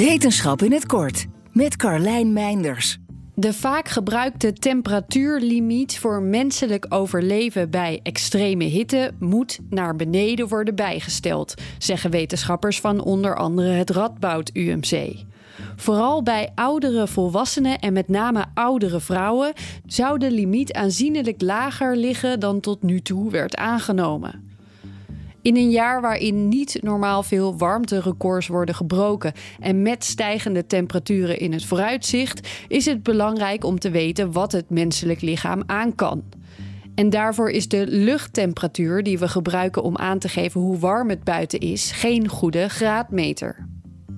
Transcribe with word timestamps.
Wetenschap 0.00 0.62
in 0.62 0.72
het 0.72 0.86
kort 0.86 1.26
met 1.52 1.76
Carlijn 1.76 2.32
Meinders. 2.32 2.98
De 3.34 3.52
vaak 3.52 3.88
gebruikte 3.88 4.52
temperatuurlimiet 4.52 5.98
voor 5.98 6.22
menselijk 6.22 6.86
overleven 6.88 7.70
bij 7.70 8.00
extreme 8.02 8.64
hitte 8.64 9.12
moet 9.18 9.58
naar 9.70 9.96
beneden 9.96 10.48
worden 10.48 10.74
bijgesteld, 10.74 11.54
zeggen 11.78 12.10
wetenschappers 12.10 12.80
van 12.80 13.00
onder 13.00 13.36
andere 13.36 13.68
het 13.68 13.90
Radboud 13.90 14.50
UMC. 14.52 15.14
Vooral 15.76 16.22
bij 16.22 16.52
oudere 16.54 17.06
volwassenen 17.06 17.78
en 17.78 17.92
met 17.92 18.08
name 18.08 18.44
oudere 18.54 19.00
vrouwen 19.00 19.52
zou 19.86 20.18
de 20.18 20.30
limiet 20.30 20.72
aanzienlijk 20.72 21.42
lager 21.42 21.96
liggen 21.96 22.40
dan 22.40 22.60
tot 22.60 22.82
nu 22.82 23.00
toe 23.00 23.30
werd 23.30 23.56
aangenomen. 23.56 24.48
In 25.42 25.56
een 25.56 25.70
jaar 25.70 26.00
waarin 26.00 26.48
niet 26.48 26.78
normaal 26.82 27.22
veel 27.22 27.58
warmterecords 27.58 28.46
worden 28.46 28.74
gebroken 28.74 29.32
en 29.60 29.82
met 29.82 30.04
stijgende 30.04 30.66
temperaturen 30.66 31.38
in 31.38 31.52
het 31.52 31.64
vooruitzicht, 31.64 32.48
is 32.68 32.84
het 32.84 33.02
belangrijk 33.02 33.64
om 33.64 33.78
te 33.78 33.90
weten 33.90 34.32
wat 34.32 34.52
het 34.52 34.70
menselijk 34.70 35.20
lichaam 35.20 35.62
aan 35.66 35.94
kan. 35.94 36.22
En 36.94 37.10
daarvoor 37.10 37.50
is 37.50 37.68
de 37.68 37.84
luchttemperatuur 37.88 39.02
die 39.02 39.18
we 39.18 39.28
gebruiken 39.28 39.82
om 39.82 39.96
aan 39.96 40.18
te 40.18 40.28
geven 40.28 40.60
hoe 40.60 40.78
warm 40.78 41.08
het 41.08 41.24
buiten 41.24 41.58
is, 41.58 41.90
geen 41.90 42.28
goede 42.28 42.68
graadmeter. 42.68 43.68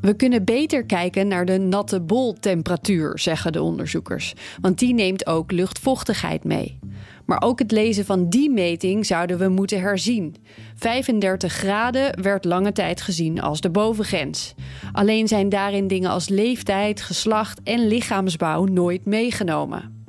We 0.00 0.14
kunnen 0.14 0.44
beter 0.44 0.84
kijken 0.84 1.28
naar 1.28 1.44
de 1.44 1.58
natte 1.58 2.00
boltemperatuur, 2.00 3.18
zeggen 3.18 3.52
de 3.52 3.62
onderzoekers, 3.62 4.34
want 4.60 4.78
die 4.78 4.94
neemt 4.94 5.26
ook 5.26 5.52
luchtvochtigheid 5.52 6.44
mee. 6.44 6.78
Maar 7.24 7.42
ook 7.42 7.58
het 7.58 7.70
lezen 7.70 8.04
van 8.04 8.28
die 8.28 8.50
meting 8.50 9.06
zouden 9.06 9.38
we 9.38 9.48
moeten 9.48 9.80
herzien. 9.80 10.36
35 10.74 11.52
graden 11.52 12.22
werd 12.22 12.44
lange 12.44 12.72
tijd 12.72 13.00
gezien 13.00 13.40
als 13.40 13.60
de 13.60 13.70
bovengrens. 13.70 14.54
Alleen 14.92 15.28
zijn 15.28 15.48
daarin 15.48 15.86
dingen 15.86 16.10
als 16.10 16.28
leeftijd, 16.28 17.00
geslacht 17.02 17.62
en 17.62 17.86
lichaamsbouw 17.86 18.64
nooit 18.64 19.04
meegenomen. 19.04 20.02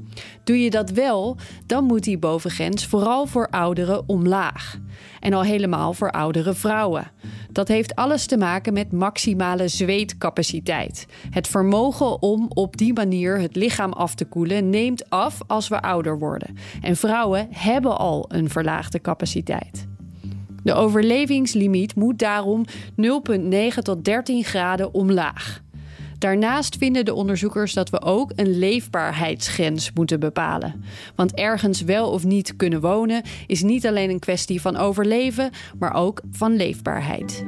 Doe 0.43 0.59
je 0.59 0.69
dat 0.69 0.89
wel, 0.89 1.37
dan 1.65 1.83
moet 1.83 2.03
die 2.03 2.17
bovengrens 2.17 2.85
vooral 2.85 3.25
voor 3.25 3.47
ouderen 3.49 4.03
omlaag. 4.07 4.77
En 5.19 5.33
al 5.33 5.43
helemaal 5.43 5.93
voor 5.93 6.11
oudere 6.11 6.53
vrouwen. 6.53 7.11
Dat 7.55 7.67
heeft 7.67 7.95
alles 7.95 8.25
te 8.25 8.37
maken 8.37 8.73
met 8.73 8.91
maximale 8.91 9.67
zweetcapaciteit. 9.67 11.05
Het 11.29 11.47
vermogen 11.47 12.21
om 12.21 12.45
op 12.49 12.77
die 12.77 12.93
manier 12.93 13.39
het 13.39 13.55
lichaam 13.55 13.93
af 13.93 14.15
te 14.15 14.25
koelen 14.25 14.69
neemt 14.69 15.09
af 15.09 15.39
als 15.47 15.67
we 15.67 15.81
ouder 15.81 16.19
worden. 16.19 16.57
En 16.81 16.95
vrouwen 16.95 17.47
hebben 17.51 17.97
al 17.97 18.25
een 18.27 18.49
verlaagde 18.49 19.01
capaciteit. 19.01 19.87
De 20.63 20.73
overlevingslimiet 20.73 21.95
moet 21.95 22.19
daarom 22.19 22.65
0,9 23.01 23.77
tot 23.81 24.05
13 24.05 24.43
graden 24.43 24.93
omlaag. 24.93 25.61
Daarnaast 26.17 26.75
vinden 26.77 27.05
de 27.05 27.13
onderzoekers 27.13 27.73
dat 27.73 27.89
we 27.89 28.01
ook 28.01 28.31
een 28.35 28.57
leefbaarheidsgrens 28.57 29.91
moeten 29.93 30.19
bepalen. 30.19 30.83
Want 31.15 31.33
ergens 31.33 31.81
wel 31.81 32.11
of 32.11 32.23
niet 32.23 32.55
kunnen 32.55 32.81
wonen 32.81 33.23
is 33.47 33.61
niet 33.61 33.87
alleen 33.87 34.09
een 34.09 34.19
kwestie 34.19 34.61
van 34.61 34.77
overleven, 34.77 35.51
maar 35.79 35.93
ook 35.93 36.21
van 36.31 36.55
leefbaarheid. 36.55 37.45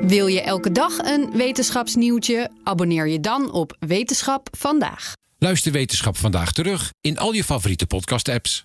Wil 0.00 0.26
je 0.26 0.40
elke 0.40 0.72
dag 0.72 0.98
een 0.98 1.30
wetenschapsnieuwtje? 1.32 2.50
Abonneer 2.62 3.08
je 3.08 3.20
dan 3.20 3.52
op 3.52 3.76
Wetenschap 3.78 4.48
vandaag. 4.56 5.12
Luister 5.38 5.72
Wetenschap 5.72 6.16
vandaag 6.16 6.52
terug 6.52 6.90
in 7.00 7.18
al 7.18 7.32
je 7.32 7.44
favoriete 7.44 7.86
podcast-apps. 7.86 8.64